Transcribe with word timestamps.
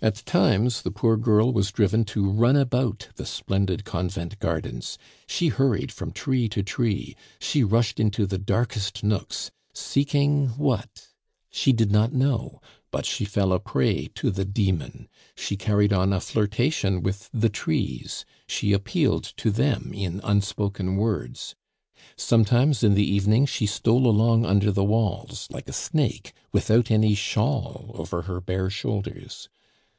At 0.00 0.24
times 0.26 0.82
the 0.82 0.92
poor 0.92 1.16
girl 1.16 1.52
was 1.52 1.72
driven 1.72 2.04
to 2.14 2.30
run 2.30 2.54
about 2.54 3.08
the 3.16 3.26
splendid 3.26 3.84
convent 3.84 4.38
gardens; 4.38 4.96
she 5.26 5.48
hurried 5.48 5.90
from 5.90 6.12
tree 6.12 6.48
to 6.50 6.62
tree, 6.62 7.16
she 7.40 7.64
rushed 7.64 7.98
into 7.98 8.24
the 8.24 8.38
darkest 8.38 9.02
nooks 9.02 9.50
seeking? 9.74 10.50
What? 10.50 11.08
She 11.50 11.72
did 11.72 11.90
not 11.90 12.12
know, 12.12 12.60
but 12.92 13.06
she 13.06 13.24
fell 13.24 13.52
a 13.52 13.58
prey 13.58 14.06
to 14.14 14.30
the 14.30 14.44
demon; 14.44 15.08
she 15.34 15.56
carried 15.56 15.92
on 15.92 16.12
a 16.12 16.20
flirtation 16.20 17.02
with 17.02 17.28
the 17.34 17.48
trees, 17.48 18.24
she 18.46 18.72
appealed 18.72 19.24
to 19.38 19.50
them 19.50 19.90
in 19.92 20.20
unspoken 20.22 20.94
words. 20.96 21.56
Sometimes, 22.14 22.84
in 22.84 22.94
the 22.94 23.02
evening, 23.04 23.46
she 23.46 23.66
stole 23.66 24.06
along 24.06 24.46
under 24.46 24.70
the 24.70 24.84
walls, 24.84 25.48
like 25.50 25.68
a 25.68 25.72
snake, 25.72 26.34
without 26.52 26.88
any 26.88 27.16
shawl 27.16 27.90
over 27.96 28.22
her 28.22 28.40
bare 28.40 28.70
shoulders. 28.70 29.48